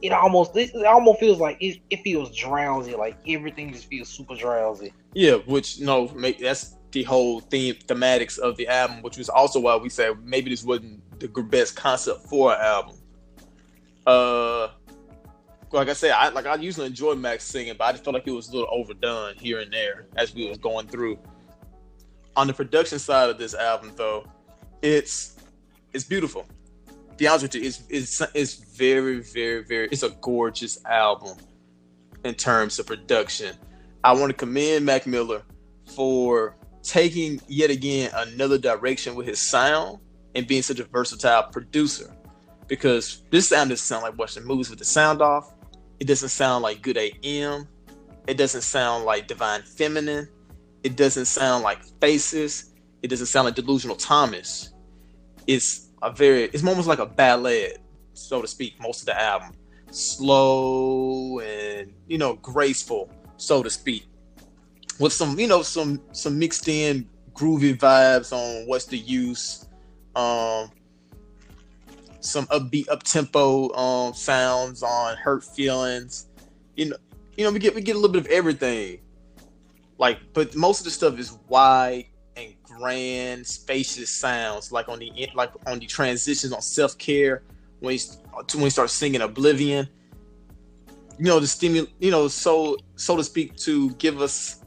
it 0.00 0.12
almost 0.12 0.56
it 0.56 0.74
almost 0.86 1.20
feels 1.20 1.38
like 1.38 1.58
it, 1.60 1.80
it 1.90 2.00
feels 2.02 2.34
drowsy. 2.34 2.94
Like 2.94 3.16
everything 3.28 3.72
just 3.72 3.86
feels 3.86 4.08
super 4.08 4.34
drowsy. 4.34 4.92
yeah 5.14 5.34
which 5.46 5.78
you 5.78 5.86
know 5.86 6.08
make, 6.14 6.38
that's 6.38 6.76
the 6.92 7.02
whole 7.02 7.40
theme 7.40 7.74
thematics 7.86 8.38
of 8.38 8.56
the 8.56 8.66
album 8.66 9.02
which 9.02 9.16
was 9.18 9.28
also 9.28 9.60
why 9.60 9.76
we 9.76 9.88
said 9.88 10.12
maybe 10.24 10.50
this 10.50 10.64
wasn't 10.64 11.00
the 11.20 11.28
best 11.28 11.76
concept 11.76 12.26
for 12.26 12.52
an 12.52 12.60
album 12.60 12.96
uh 14.06 14.68
like 15.72 15.88
I 15.88 15.92
said, 15.92 16.12
I 16.12 16.28
like 16.30 16.46
I 16.46 16.56
usually 16.56 16.86
enjoy 16.86 17.14
Mac's 17.14 17.44
singing, 17.44 17.74
but 17.78 17.84
I 17.84 17.92
just 17.92 18.04
felt 18.04 18.14
like 18.14 18.26
it 18.26 18.32
was 18.32 18.48
a 18.48 18.52
little 18.52 18.68
overdone 18.72 19.34
here 19.36 19.60
and 19.60 19.72
there 19.72 20.06
as 20.16 20.34
we 20.34 20.48
was 20.48 20.58
going 20.58 20.88
through. 20.88 21.18
On 22.36 22.46
the 22.46 22.52
production 22.52 22.98
side 22.98 23.30
of 23.30 23.38
this 23.38 23.54
album, 23.54 23.92
though, 23.96 24.24
it's 24.82 25.36
it's 25.92 26.04
beautiful. 26.04 26.46
To 26.86 27.16
be 27.16 27.26
honest 27.26 27.42
with 27.42 27.54
you, 27.54 27.62
it's 27.62 27.82
it's 27.88 28.22
it's 28.34 28.54
very 28.54 29.20
very 29.20 29.62
very. 29.64 29.88
It's 29.90 30.02
a 30.02 30.10
gorgeous 30.20 30.84
album 30.84 31.36
in 32.24 32.34
terms 32.34 32.78
of 32.78 32.86
production. 32.86 33.54
I 34.02 34.12
want 34.12 34.30
to 34.30 34.34
commend 34.34 34.86
Mac 34.86 35.06
Miller 35.06 35.42
for 35.94 36.56
taking 36.82 37.40
yet 37.46 37.70
again 37.70 38.10
another 38.14 38.58
direction 38.58 39.14
with 39.14 39.26
his 39.26 39.38
sound 39.40 39.98
and 40.34 40.46
being 40.46 40.62
such 40.62 40.80
a 40.80 40.84
versatile 40.84 41.44
producer. 41.44 42.14
Because 42.66 43.22
this 43.30 43.48
sound 43.48 43.70
doesn't 43.70 43.84
sound 43.84 44.02
like 44.04 44.16
watching 44.16 44.44
movies 44.44 44.70
with 44.70 44.78
the 44.78 44.84
sound 44.84 45.20
off. 45.20 45.52
It 46.00 46.06
doesn't 46.06 46.30
sound 46.30 46.62
like 46.62 46.80
good 46.80 46.96
AM. 46.96 47.68
It 48.26 48.36
doesn't 48.36 48.62
sound 48.62 49.04
like 49.04 49.26
Divine 49.26 49.62
Feminine. 49.62 50.28
It 50.82 50.96
doesn't 50.96 51.26
sound 51.26 51.62
like 51.62 51.82
Faces. 52.00 52.72
It 53.02 53.08
doesn't 53.08 53.26
sound 53.26 53.44
like 53.46 53.54
Delusional 53.54 53.96
Thomas. 53.96 54.72
It's 55.46 55.90
a 56.02 56.10
very, 56.10 56.44
it's 56.44 56.64
almost 56.64 56.88
like 56.88 57.00
a 57.00 57.06
ballet, 57.06 57.76
so 58.14 58.40
to 58.40 58.48
speak, 58.48 58.80
most 58.80 59.00
of 59.00 59.06
the 59.06 59.20
album. 59.20 59.52
Slow 59.90 61.40
and, 61.40 61.92
you 62.06 62.16
know, 62.16 62.34
graceful, 62.34 63.10
so 63.36 63.62
to 63.62 63.68
speak. 63.68 64.06
With 64.98 65.12
some, 65.12 65.38
you 65.38 65.48
know, 65.48 65.62
some 65.62 66.00
some 66.12 66.38
mixed 66.38 66.68
in 66.68 67.08
groovy 67.32 67.76
vibes 67.76 68.32
on 68.32 68.66
what's 68.66 68.84
the 68.84 68.98
use. 68.98 69.66
Um 70.14 70.70
some 72.20 72.46
upbeat 72.48 72.88
up 72.88 73.02
tempo 73.02 73.72
um 73.74 74.14
sounds 74.14 74.82
on 74.82 75.16
hurt 75.16 75.44
feelings. 75.44 76.26
You 76.76 76.90
know, 76.90 76.96
you 77.36 77.44
know, 77.44 77.52
we 77.52 77.58
get 77.58 77.74
we 77.74 77.80
get 77.80 77.96
a 77.96 77.98
little 77.98 78.12
bit 78.12 78.26
of 78.26 78.30
everything. 78.30 79.00
Like, 79.98 80.18
but 80.32 80.54
most 80.54 80.80
of 80.80 80.84
the 80.84 80.90
stuff 80.90 81.18
is 81.18 81.38
wide 81.48 82.06
and 82.36 82.54
grand, 82.62 83.46
spacious 83.46 84.10
sounds. 84.10 84.72
Like 84.72 84.88
on 84.88 84.98
the 84.98 85.28
like 85.34 85.50
on 85.66 85.78
the 85.78 85.86
transitions 85.86 86.52
on 86.52 86.62
self 86.62 86.96
care 86.98 87.42
when 87.80 87.96
he 87.96 88.00
when 88.54 88.64
he 88.64 88.70
starts 88.70 88.92
singing 88.92 89.20
Oblivion. 89.20 89.88
You 91.18 91.26
know, 91.26 91.40
the 91.40 91.46
stimul 91.46 91.88
you 91.98 92.10
know, 92.10 92.28
so 92.28 92.78
so 92.96 93.16
to 93.16 93.24
speak, 93.24 93.56
to 93.58 93.90
give 93.94 94.22
us 94.22 94.62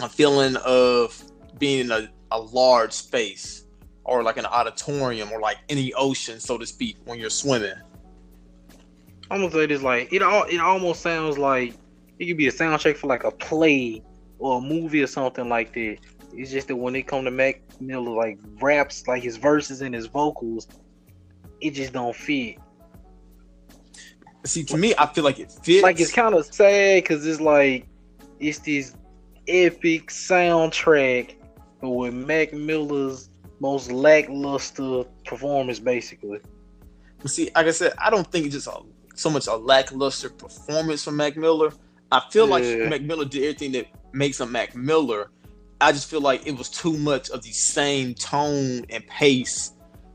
a 0.00 0.08
feeling 0.08 0.56
of 0.56 1.22
being 1.58 1.80
in 1.80 1.90
a, 1.90 2.10
a 2.30 2.38
large 2.38 2.92
space 2.92 3.61
or 4.04 4.22
like 4.22 4.36
an 4.36 4.46
auditorium 4.46 5.30
or 5.32 5.40
like 5.40 5.58
any 5.68 5.92
ocean, 5.94 6.40
so 6.40 6.58
to 6.58 6.66
speak, 6.66 6.96
when 7.04 7.18
you're 7.18 7.30
swimming. 7.30 7.74
I'm 9.30 9.40
gonna 9.40 9.50
say 9.50 9.66
this 9.66 9.82
like 9.82 10.12
it 10.12 10.22
all 10.22 10.44
it 10.44 10.58
almost 10.58 11.00
sounds 11.00 11.38
like 11.38 11.74
it 12.18 12.26
could 12.26 12.36
be 12.36 12.48
a 12.48 12.52
soundtrack 12.52 12.96
for 12.96 13.06
like 13.06 13.24
a 13.24 13.30
play 13.30 14.02
or 14.38 14.58
a 14.58 14.60
movie 14.60 15.02
or 15.02 15.06
something 15.06 15.48
like 15.48 15.72
that. 15.74 15.98
It's 16.34 16.50
just 16.50 16.68
that 16.68 16.76
when 16.76 16.94
it 16.96 17.06
come 17.06 17.24
to 17.24 17.30
Mac 17.30 17.62
Miller 17.80 18.10
like 18.10 18.38
raps 18.60 19.06
like 19.06 19.22
his 19.22 19.36
verses 19.36 19.80
and 19.80 19.94
his 19.94 20.06
vocals, 20.06 20.66
it 21.60 21.70
just 21.70 21.92
don't 21.92 22.14
fit. 22.14 22.58
See, 24.44 24.64
to 24.64 24.76
me, 24.76 24.92
I 24.98 25.06
feel 25.06 25.24
like 25.24 25.38
it 25.38 25.52
fits. 25.52 25.82
Like 25.82 26.00
it's 26.00 26.12
kind 26.12 26.34
of 26.34 26.44
sad 26.46 27.02
because 27.02 27.26
it's 27.26 27.40
like 27.40 27.86
it's 28.40 28.58
this 28.58 28.96
epic 29.46 30.08
soundtrack, 30.08 31.36
but 31.80 31.90
with 31.90 32.12
Mac 32.12 32.52
Miller's 32.52 33.30
most 33.62 33.92
lackluster 33.92 35.04
performance, 35.24 35.78
basically. 35.78 36.40
But 37.20 37.30
see, 37.30 37.48
like 37.54 37.66
I 37.66 37.70
said, 37.70 37.92
I 37.96 38.10
don't 38.10 38.30
think 38.30 38.46
it's 38.46 38.54
just 38.56 38.66
a, 38.66 38.80
so 39.14 39.30
much 39.30 39.46
a 39.46 39.54
lackluster 39.54 40.30
performance 40.30 41.04
from 41.04 41.16
Mac 41.16 41.36
Miller. 41.36 41.72
I 42.10 42.20
feel 42.30 42.48
like 42.48 42.64
Mac 42.88 43.02
Miller 43.02 43.24
did 43.24 43.42
everything 43.44 43.70
that 43.72 43.86
makes 44.12 44.40
him 44.40 44.50
Mac 44.50 44.74
Miller. 44.74 45.30
I 45.80 45.92
just 45.92 46.10
feel 46.10 46.20
like 46.20 46.44
it 46.46 46.58
was 46.58 46.68
too 46.68 46.98
much 46.98 47.30
of 47.30 47.42
the 47.42 47.52
same 47.52 48.14
tone 48.14 48.84
and 48.90 49.06
pace 49.06 49.72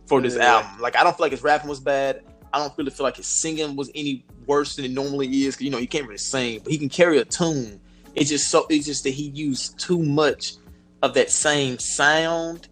for 0.08 0.20
this 0.22 0.36
Yeah. 0.36 0.58
album. 0.58 0.82
Like 0.82 0.98
I 0.98 1.04
don't 1.04 1.16
feel 1.16 1.24
like 1.24 1.32
his 1.32 1.42
rapping 1.42 1.70
was 1.70 1.80
bad. 1.80 2.24
I 2.54 2.60
don't 2.60 2.74
really 2.78 2.92
feel 2.92 3.06
like 3.06 3.16
his 3.18 3.28
singing 3.28 3.76
was 3.78 3.90
any 3.96 4.26
worse 4.46 4.76
than 4.76 4.84
it 4.86 4.92
normally 4.92 5.28
is. 5.46 5.56
'cause, 5.56 5.62
you 5.64 5.70
know, 5.70 5.78
he 5.78 5.88
can't 5.88 6.06
really 6.06 6.18
sing, 6.18 6.60
but 6.64 6.72
he 6.72 6.78
can 6.78 6.90
carry 6.90 7.18
a 7.20 7.26
tune. 7.26 7.80
It's 8.16 8.30
just 8.30 8.50
so 8.50 8.66
it's 8.70 8.86
just 8.86 9.04
that 9.06 9.12
he 9.12 9.30
used 9.30 9.80
too 9.80 10.02
much 10.04 10.56
of 11.02 11.14
that 11.14 11.32
same 11.32 11.78
sound, 11.80 12.68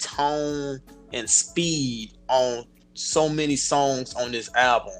tone, 0.00 0.80
and 1.12 1.28
speed 1.28 2.12
on 2.28 2.64
so 2.94 3.28
many 3.28 3.56
songs 3.56 4.14
on 4.14 4.32
this 4.32 4.52
album. 4.54 4.94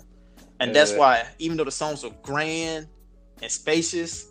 And 0.60 0.74
that's 0.74 0.92
why 0.92 1.26
even 1.38 1.56
though 1.56 1.64
the 1.64 1.70
songs 1.70 2.04
are 2.04 2.12
grand 2.22 2.86
and 3.42 3.50
spacious, 3.50 4.26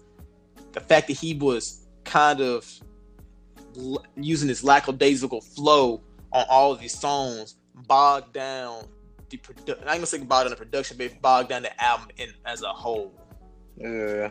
the 0.73 0.79
fact 0.79 1.07
that 1.07 1.17
he 1.17 1.33
was 1.33 1.87
kind 2.03 2.41
of 2.41 2.67
l- 3.77 4.05
using 4.15 4.47
his 4.47 4.63
lackadaisical 4.63 5.41
flow 5.41 6.03
on 6.31 6.45
all 6.49 6.71
of 6.71 6.79
these 6.79 6.97
songs 6.97 7.55
bogged 7.87 8.33
down 8.33 8.85
the 9.29 9.37
produ- 9.37 9.69
I 9.69 9.73
ain't 9.73 9.85
gonna 9.85 10.05
say 10.05 10.19
bogged 10.19 10.45
down 10.45 10.51
the 10.51 10.55
production, 10.55 10.97
but 10.97 11.07
it 11.07 11.21
bogged 11.21 11.49
down 11.49 11.63
the 11.63 11.83
album 11.83 12.09
in 12.17 12.33
as 12.45 12.61
a 12.61 12.69
whole. 12.69 13.13
Yeah. 13.77 14.29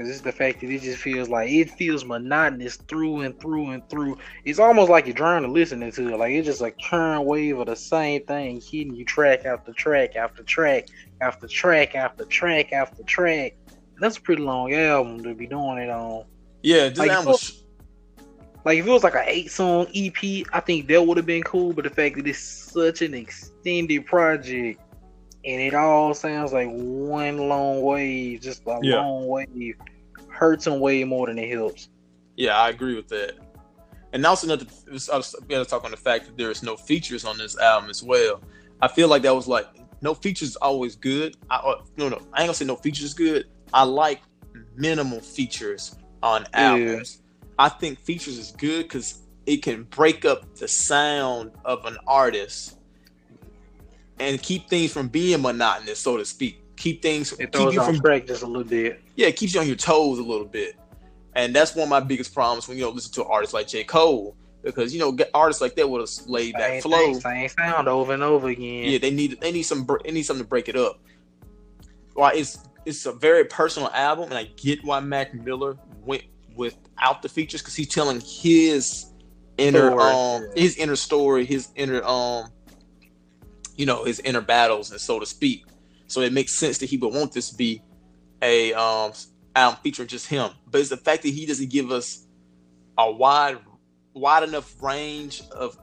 Cause 0.00 0.08
it's 0.08 0.22
the 0.22 0.32
fact 0.32 0.62
that 0.62 0.70
it 0.70 0.80
just 0.80 0.96
feels 0.96 1.28
like 1.28 1.50
it 1.50 1.72
feels 1.72 2.06
monotonous 2.06 2.76
through 2.76 3.20
and 3.20 3.38
through 3.38 3.72
and 3.72 3.86
through. 3.90 4.16
It's 4.46 4.58
almost 4.58 4.90
like 4.90 5.06
you're 5.06 5.14
trying 5.14 5.42
to 5.42 5.48
listen 5.48 5.80
to 5.80 6.14
it. 6.14 6.16
Like 6.16 6.32
it's 6.32 6.46
just 6.46 6.62
a 6.62 6.70
current 6.70 7.26
wave 7.26 7.58
of 7.58 7.66
the 7.66 7.76
same 7.76 8.24
thing, 8.24 8.62
hitting 8.62 8.94
you 8.94 9.04
track 9.04 9.44
after 9.44 9.74
track 9.74 10.16
after 10.16 10.42
track 10.42 10.86
after 11.20 11.46
track 11.46 11.94
after 11.94 12.24
track 12.24 12.72
after 12.72 13.02
track. 13.02 13.56
That's 13.98 14.16
a 14.16 14.22
pretty 14.22 14.40
long 14.40 14.72
album 14.72 15.22
to 15.22 15.34
be 15.34 15.46
doing 15.46 15.76
it 15.76 15.90
on. 15.90 16.24
Yeah, 16.62 16.88
this 16.88 16.98
Like, 16.98 17.10
album 17.10 17.32
was 17.32 17.62
Like 18.64 18.78
if 18.78 18.86
it 18.86 18.90
was 18.90 19.04
like 19.04 19.16
an 19.16 19.24
eight 19.26 19.50
song 19.50 19.86
EP, 19.94 20.46
I 20.54 20.60
think 20.60 20.88
that 20.88 21.06
would 21.06 21.18
have 21.18 21.26
been 21.26 21.42
cool. 21.42 21.74
But 21.74 21.84
the 21.84 21.90
fact 21.90 22.16
that 22.16 22.26
it's 22.26 22.38
such 22.38 23.02
an 23.02 23.12
extended 23.12 24.06
project 24.06 24.80
and 25.44 25.60
it 25.60 25.74
all 25.74 26.12
sounds 26.14 26.52
like 26.52 26.68
one 26.70 27.48
long 27.48 27.82
wave, 27.82 28.40
just 28.40 28.62
a 28.66 28.78
Yeah. 28.82 28.96
long 28.96 29.26
wave, 29.26 29.76
hurts 30.40 30.64
them 30.64 30.80
way 30.80 31.04
more 31.04 31.26
than 31.26 31.38
it 31.38 31.50
helps. 31.50 31.88
Yeah, 32.36 32.58
I 32.58 32.70
agree 32.70 32.96
with 32.96 33.08
that. 33.08 33.34
And 34.12 34.26
also, 34.26 34.46
another, 34.46 34.66
I 34.88 35.16
was 35.16 35.36
going 35.46 35.62
to 35.62 35.70
talk 35.70 35.84
on 35.84 35.92
the 35.92 35.96
fact 35.96 36.26
that 36.26 36.36
there 36.36 36.50
is 36.50 36.62
no 36.62 36.76
features 36.76 37.24
on 37.24 37.38
this 37.38 37.56
album 37.58 37.90
as 37.90 38.02
well. 38.02 38.42
I 38.82 38.88
feel 38.88 39.08
like 39.08 39.22
that 39.22 39.34
was 39.34 39.46
like 39.46 39.66
no 40.00 40.14
features 40.14 40.48
is 40.48 40.56
always 40.56 40.96
good. 40.96 41.36
I, 41.50 41.56
uh, 41.56 41.82
no, 41.96 42.08
no, 42.08 42.16
I 42.32 42.40
ain't 42.40 42.48
gonna 42.48 42.54
say 42.54 42.64
no 42.64 42.76
features 42.76 43.04
is 43.04 43.14
good. 43.14 43.44
I 43.72 43.84
like 43.84 44.22
minimal 44.74 45.20
features 45.20 45.96
on 46.22 46.46
albums. 46.54 47.22
I 47.58 47.68
think 47.68 48.00
features 48.00 48.38
is 48.38 48.52
good 48.52 48.84
because 48.84 49.26
it 49.44 49.58
can 49.58 49.84
break 49.84 50.24
up 50.24 50.54
the 50.54 50.66
sound 50.66 51.52
of 51.66 51.84
an 51.84 51.98
artist 52.06 52.78
and 54.18 54.40
keep 54.42 54.68
things 54.68 54.92
from 54.92 55.08
being 55.08 55.42
monotonous, 55.42 55.98
so 55.98 56.16
to 56.16 56.24
speak. 56.24 56.62
Keep 56.80 57.02
things 57.02 57.32
It 57.32 57.52
keep 57.52 57.74
you 57.74 57.82
from 57.82 57.98
break 57.98 58.26
just 58.26 58.42
a 58.42 58.46
little 58.46 58.64
bit. 58.64 59.02
yeah, 59.14 59.26
it 59.26 59.36
keeps 59.36 59.52
you 59.52 59.60
on 59.60 59.66
your 59.66 59.76
toes 59.76 60.18
a 60.18 60.22
little 60.22 60.46
bit. 60.46 60.76
And 61.34 61.54
that's 61.54 61.74
one 61.74 61.82
of 61.82 61.90
my 61.90 62.00
biggest 62.00 62.32
problems 62.32 62.66
when 62.66 62.78
you 62.78 62.84
know 62.84 62.90
listen 62.90 63.12
to 63.12 63.24
artists 63.26 63.52
like 63.52 63.68
J. 63.68 63.84
Cole. 63.84 64.34
Because 64.62 64.92
you 64.94 64.98
know 64.98 65.12
get 65.12 65.30
artists 65.34 65.60
like 65.60 65.74
that 65.76 65.88
with 65.88 66.02
a 66.02 66.30
laid 66.30 66.54
back 66.54 66.70
Same 66.70 66.82
flow. 66.82 66.98
thing, 66.98 67.20
same 67.20 67.48
sound 67.50 67.86
over 67.86 68.14
and 68.14 68.22
over 68.22 68.48
again. 68.48 68.84
Yeah, 68.90 68.96
they 68.96 69.10
need 69.10 69.38
they 69.42 69.52
need 69.52 69.64
some 69.64 69.86
they 70.04 70.10
need 70.10 70.22
something 70.22 70.44
to 70.44 70.48
break 70.48 70.70
it 70.70 70.76
up. 70.76 71.00
Why 72.14 72.32
it's 72.32 72.58
it's 72.86 73.04
a 73.04 73.12
very 73.12 73.44
personal 73.44 73.90
album, 73.90 74.30
and 74.30 74.34
I 74.34 74.44
get 74.56 74.82
why 74.82 75.00
Mac 75.00 75.34
Miller 75.34 75.76
went 76.06 76.24
without 76.56 77.20
the 77.20 77.28
features 77.28 77.60
because 77.60 77.74
he's 77.76 77.88
telling 77.88 78.20
his 78.20 79.12
inner 79.58 79.90
Story, 79.90 80.02
um 80.14 80.48
his 80.56 80.76
inner 80.76 80.96
story, 80.96 81.44
his 81.44 81.68
inner 81.76 82.02
um 82.04 82.50
you 83.76 83.84
know 83.84 84.04
his 84.04 84.20
inner 84.20 84.40
battles, 84.40 84.90
and 84.90 85.00
so 85.00 85.18
to 85.20 85.26
speak. 85.26 85.66
So 86.10 86.22
it 86.22 86.32
makes 86.32 86.54
sense 86.54 86.78
that 86.78 86.86
he 86.86 86.96
would 86.96 87.14
want 87.14 87.32
this 87.32 87.50
to 87.50 87.56
be 87.56 87.82
a 88.42 88.72
um 88.74 89.12
album 89.54 89.80
featuring 89.82 90.08
just 90.08 90.26
him. 90.26 90.50
But 90.70 90.80
it's 90.80 90.90
the 90.90 90.96
fact 90.96 91.22
that 91.22 91.28
he 91.30 91.46
doesn't 91.46 91.70
give 91.70 91.90
us 91.90 92.26
a 92.98 93.10
wide 93.10 93.58
wide 94.12 94.42
enough 94.42 94.82
range 94.82 95.42
of 95.52 95.78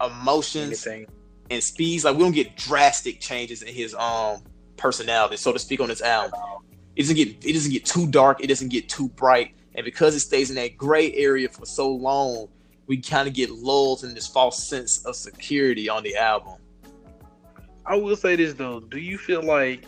emotions 0.00 0.86
Anything. 0.86 1.06
and 1.50 1.62
speeds. 1.62 2.04
Like 2.04 2.16
we 2.16 2.22
don't 2.22 2.32
get 2.32 2.56
drastic 2.56 3.20
changes 3.20 3.62
in 3.62 3.72
his 3.72 3.94
um 3.94 4.42
personality, 4.76 5.36
so 5.36 5.52
to 5.52 5.58
speak, 5.58 5.80
on 5.80 5.88
this 5.88 6.02
album. 6.02 6.40
It 6.94 7.02
doesn't 7.02 7.16
get 7.16 7.44
it 7.44 7.52
doesn't 7.52 7.72
get 7.72 7.84
too 7.84 8.06
dark. 8.06 8.42
It 8.42 8.46
doesn't 8.46 8.68
get 8.68 8.88
too 8.88 9.08
bright, 9.10 9.54
and 9.74 9.84
because 9.84 10.14
it 10.14 10.20
stays 10.20 10.48
in 10.48 10.56
that 10.56 10.78
gray 10.78 11.12
area 11.12 11.48
for 11.48 11.66
so 11.66 11.90
long, 11.90 12.48
we 12.86 12.96
kind 12.98 13.28
of 13.28 13.34
get 13.34 13.50
lulled 13.50 14.04
in 14.04 14.14
this 14.14 14.26
false 14.26 14.66
sense 14.66 15.04
of 15.04 15.16
security 15.16 15.90
on 15.90 16.02
the 16.02 16.16
album. 16.16 16.54
I 17.86 17.96
will 17.96 18.16
say 18.16 18.36
this 18.36 18.54
though. 18.54 18.80
Do 18.80 18.98
you 18.98 19.18
feel 19.18 19.42
like 19.42 19.84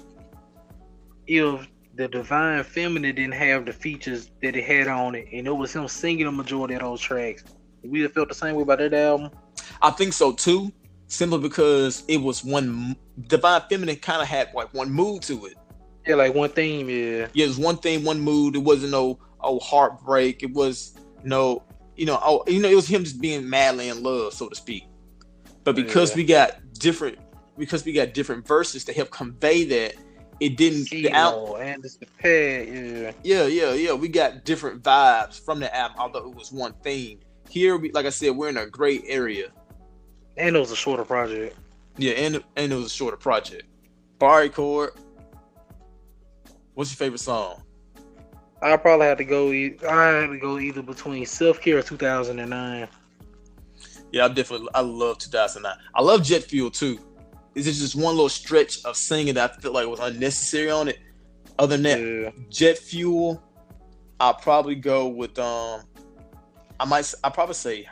if 1.27 1.69
the 1.95 2.09
Divine 2.09 2.63
Feminine 2.63 3.15
didn't 3.15 3.35
have 3.35 3.67
the 3.67 3.73
features 3.73 4.31
that 4.43 4.55
it 4.57 4.65
had 4.65 4.87
on 4.89 5.15
it, 5.15 5.27
and 5.33 5.47
it 5.47 5.53
was 5.53 5.75
him 5.75 5.89
singing 5.89 6.27
the 6.27 6.33
majority 6.33 6.75
of 6.75 6.81
those 6.81 7.01
tracks, 7.01 7.45
we 7.83 8.01
have 8.03 8.13
felt 8.13 8.29
the 8.29 8.35
same 8.35 8.55
way 8.55 8.63
about 8.63 8.79
that 8.79 8.95
album? 8.95 9.31
I 9.83 9.91
think 9.91 10.13
so 10.13 10.33
too, 10.33 10.73
simply 11.09 11.39
because 11.39 12.05
it 12.09 12.19
was 12.19 12.45
one 12.45 12.97
Divine 13.27 13.63
Feminine 13.69 13.97
kind 13.97 14.23
of 14.23 14.29
had 14.29 14.55
like 14.55 14.73
one 14.73 14.91
mood 14.91 15.23
to 15.23 15.47
it. 15.47 15.55
Yeah, 16.07 16.15
like 16.15 16.35
one 16.35 16.51
theme, 16.51 16.89
yeah. 16.89 17.27
yeah, 17.35 17.45
it 17.45 17.49
was 17.49 17.59
one 17.59 17.77
thing, 17.77 18.05
one 18.05 18.21
mood. 18.21 18.57
It 18.57 18.61
wasn't 18.61 18.93
no 18.93 19.19
oh 19.41 19.59
heartbreak. 19.59 20.43
It 20.43 20.53
was 20.53 20.95
no, 21.25 21.65
you 21.97 22.07
know, 22.07 22.19
oh, 22.23 22.45
you 22.47 22.63
know, 22.63 22.69
it 22.69 22.75
was 22.77 22.87
him 22.87 23.05
just 23.05 23.21
being 23.21 23.49
madly 23.49 23.89
in 23.89 24.03
love, 24.03 24.33
so 24.33 24.49
to 24.49 24.55
speak. 24.55 24.85
But 25.65 25.73
oh, 25.73 25.83
because 25.83 26.11
Yeah. 26.11 26.17
we 26.17 26.25
got 26.25 26.53
different, 26.75 27.19
because 27.59 27.85
we 27.85 27.93
got 27.93 28.15
different 28.15 28.47
verses 28.47 28.85
to 28.85 28.93
help 28.93 29.11
convey 29.11 29.65
that, 29.65 29.95
it 30.41 30.57
didn't. 30.57 30.89
The 30.89 31.11
album, 31.11 31.61
Anderson 31.61 32.07
Paak, 32.23 33.03
yeah. 33.03 33.13
yeah, 33.25 33.47
yeah, 33.47 33.73
yeah. 33.73 33.93
We 33.93 34.09
got 34.09 34.45
different 34.45 34.83
vibes 34.83 35.45
from 35.45 35.61
the 35.61 35.75
album, 35.75 35.97
although 35.99 36.31
it 36.31 36.35
was 36.35 36.53
one 36.53 36.75
theme. 36.83 37.19
Here, 37.49 37.77
we, 37.77 37.91
like 37.93 38.07
I 38.07 38.11
said, 38.11 38.37
we're 38.37 38.49
in 38.49 38.57
a 38.57 38.67
great 38.67 39.03
area. 39.07 39.49
And 40.37 40.55
it 40.55 40.59
was 40.59 40.71
a 40.71 40.77
shorter 40.77 41.05
project. 41.05 41.57
Yeah, 41.97 42.13
and 42.13 42.45
and 42.57 42.73
it 42.73 42.77
was 42.77 42.87
a 42.87 42.91
shorter 42.91 43.17
project. 43.17 43.65
Barry 44.19 44.49
Court. 44.49 44.97
What's 46.75 46.93
your 46.93 46.97
favorite 46.97 47.19
song? 47.19 47.63
I 48.63 48.77
probably 48.77 49.07
had 49.07 49.19
to 49.19 49.25
go. 49.25 49.51
I 49.51 50.21
had 50.21 50.31
to 50.31 50.39
go 50.41 50.59
either 50.59 50.83
between 50.83 51.27
Self 51.27 51.61
Care 51.61 51.79
or 51.79 51.83
2009. 51.83 52.89
Yeah, 54.13 54.25
I 54.25 54.29
definitely 54.29 54.69
I 54.75 54.81
love 54.81 55.19
2009. 55.19 55.73
I 55.95 56.03
love 56.03 56.23
Jet 56.23 56.45
Fuel 56.45 56.71
too. 56.71 56.99
It's 57.67 57.79
just 57.79 57.97
one 57.97 58.15
little 58.15 58.29
stretch 58.29 58.85
of 58.85 58.97
singing 58.97 59.35
that 59.35 59.51
I 59.59 59.61
feel 59.61 59.73
like 59.73 59.87
was 59.87 60.01
unnecessary 60.01 60.71
on 60.71 60.89
it. 60.89 60.99
Other 61.59 61.77
than 61.77 61.83
that, 61.83 62.01
Yeah. 62.01 62.31
Jet 62.51 62.79
Fuel, 62.79 63.43
I'll 64.21 64.35
probably 64.35 64.77
go 64.77 65.09
with 65.09 65.39
um 65.39 65.83
I 66.79 66.85
might 66.85 67.13
I'll 67.25 67.31
probably 67.31 67.55
say 67.55 67.87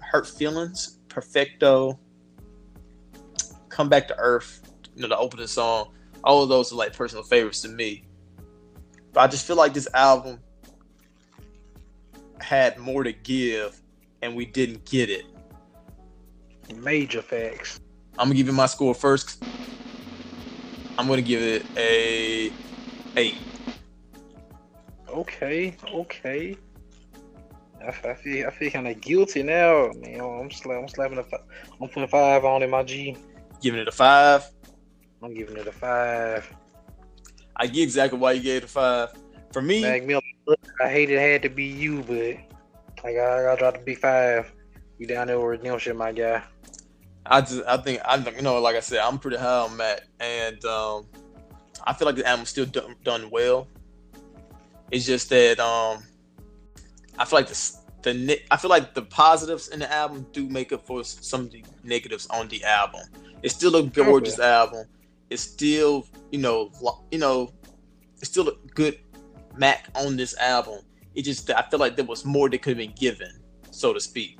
Hurt 0.00 0.28
Feelings, 0.28 0.98
Perfecto, 1.08 1.98
Come 3.70 3.88
Back 3.88 4.08
to 4.08 4.18
Earth, 4.18 4.60
you 4.94 5.02
know, 5.02 5.08
the 5.08 5.16
opening 5.18 5.46
song. 5.46 5.92
All 6.24 6.42
of 6.42 6.48
those 6.48 6.72
are 6.72 6.76
like 6.76 6.92
personal 6.92 7.24
favorites 7.24 7.62
to 7.62 7.68
me. 7.68 8.04
But 9.12 9.20
I 9.20 9.26
just 9.28 9.46
feel 9.46 9.56
like 9.56 9.72
this 9.72 9.88
album 9.94 10.40
had 12.40 12.78
more 12.78 13.02
to 13.04 13.12
give 13.12 13.80
and 14.22 14.36
we 14.36 14.44
didn't 14.44 14.84
get 14.84 15.08
it. 15.08 15.24
Major 16.76 17.22
facts. 17.22 17.80
I'm 18.18 18.26
gonna 18.26 18.34
give 18.34 18.46
you 18.46 18.52
my 18.52 18.66
score 18.66 18.94
first. 18.94 19.42
I'm 20.98 21.06
gonna 21.06 21.22
give 21.22 21.42
it 21.42 21.66
a 21.76 22.50
eight. 23.16 23.36
Okay, 25.08 25.76
okay. 25.94 26.56
I, 27.82 27.88
I 28.08 28.14
feel 28.14 28.46
I 28.46 28.50
feel 28.50 28.70
kind 28.70 28.88
of 28.88 29.00
guilty 29.00 29.42
now. 29.42 29.90
Man, 30.00 30.20
I'm, 30.20 30.48
sla- 30.48 30.80
I'm 30.80 30.88
slapping 30.88 31.18
a 31.18 31.22
fi- 31.22 31.44
I'm 31.80 31.88
putting 31.88 32.08
five 32.08 32.44
on 32.44 32.62
in 32.62 32.70
my 32.70 32.82
G. 32.82 33.16
Giving 33.60 33.80
it 33.80 33.88
a 33.88 33.92
five. 33.92 34.48
I'm 35.22 35.34
giving 35.34 35.56
it 35.56 35.66
a 35.66 35.72
five. 35.72 36.50
I 37.56 37.66
get 37.66 37.82
exactly 37.82 38.18
why 38.18 38.32
you 38.32 38.42
gave 38.42 38.62
it 38.62 38.64
a 38.64 38.68
five. 38.68 39.10
For 39.52 39.62
me, 39.62 39.84
I 39.84 40.88
hate 40.88 41.10
it 41.10 41.18
had 41.18 41.42
to 41.42 41.48
be 41.48 41.64
you, 41.64 42.02
but 42.02 42.36
I 43.04 43.12
got 43.14 43.38
I 43.38 43.42
got 43.42 43.54
to 43.54 43.58
drop 43.58 43.74
the 43.74 43.80
big 43.84 43.98
five. 43.98 44.52
You 44.98 45.06
down 45.06 45.26
there 45.26 45.38
with 45.38 45.60
redemption, 45.60 45.96
my 45.96 46.12
guy. 46.12 46.42
I 47.28 47.40
just 47.40 47.62
I 47.66 47.76
think 47.78 48.00
I 48.04 48.16
you 48.16 48.42
know 48.42 48.60
like 48.60 48.76
I 48.76 48.80
said 48.80 48.98
I'm 48.98 49.18
pretty 49.18 49.36
high 49.36 49.60
on 49.60 49.76
Mac 49.76 50.02
and 50.20 50.64
um, 50.64 51.06
I 51.86 51.92
feel 51.92 52.06
like 52.06 52.16
the 52.16 52.26
album's 52.26 52.50
still 52.50 52.66
done, 52.66 52.94
done 53.04 53.30
well. 53.30 53.68
It's 54.90 55.04
just 55.04 55.30
that 55.30 55.58
um, 55.58 56.02
I 57.18 57.24
feel 57.24 57.38
like 57.38 57.48
the 57.48 57.76
the 58.02 58.40
I 58.50 58.56
feel 58.56 58.70
like 58.70 58.94
the 58.94 59.02
positives 59.02 59.68
in 59.68 59.80
the 59.80 59.92
album 59.92 60.26
do 60.32 60.48
make 60.48 60.72
up 60.72 60.86
for 60.86 61.02
some 61.04 61.42
of 61.42 61.50
the 61.50 61.64
negatives 61.82 62.26
on 62.28 62.48
the 62.48 62.62
album. 62.64 63.02
It's 63.42 63.54
still 63.54 63.76
a 63.76 63.82
gorgeous 63.82 64.38
album. 64.38 64.86
It's 65.30 65.42
still 65.42 66.06
you 66.30 66.38
know 66.38 66.70
you 67.10 67.18
know 67.18 67.52
it's 68.18 68.30
still 68.30 68.48
a 68.48 68.54
good 68.74 69.00
Mac 69.56 69.88
on 69.94 70.16
this 70.16 70.36
album. 70.38 70.80
It 71.14 71.22
just 71.22 71.50
I 71.50 71.62
feel 71.62 71.80
like 71.80 71.96
there 71.96 72.04
was 72.04 72.24
more 72.24 72.48
that 72.48 72.62
could 72.62 72.78
have 72.78 72.78
been 72.78 72.94
given, 72.94 73.32
so 73.70 73.92
to 73.92 74.00
speak. 74.00 74.38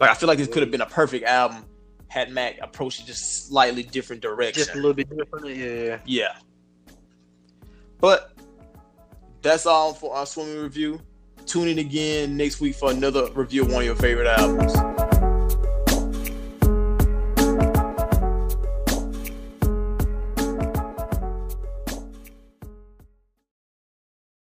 Like 0.00 0.10
I 0.10 0.14
feel 0.14 0.26
like 0.26 0.38
this 0.38 0.48
could 0.48 0.62
have 0.62 0.70
been 0.70 0.80
a 0.80 0.86
perfect 0.86 1.24
album 1.26 1.64
had 2.08 2.32
Mac 2.32 2.58
approached 2.60 3.00
it 3.00 3.06
just 3.06 3.46
slightly 3.46 3.84
different 3.84 4.20
direction. 4.20 4.54
Just 4.54 4.74
a 4.74 4.76
little 4.76 4.94
bit 4.94 5.08
different, 5.16 5.56
yeah. 5.56 6.00
Yeah. 6.04 6.34
But 8.00 8.32
that's 9.42 9.64
all 9.64 9.94
for 9.94 10.16
our 10.16 10.26
swimming 10.26 10.58
review. 10.58 11.00
Tune 11.46 11.68
in 11.68 11.78
again 11.78 12.36
next 12.36 12.60
week 12.60 12.74
for 12.74 12.90
another 12.90 13.30
review 13.32 13.62
of 13.62 13.68
one 13.68 13.82
of 13.82 13.86
your 13.86 13.94
favorite 13.94 14.26
albums. 14.26 14.74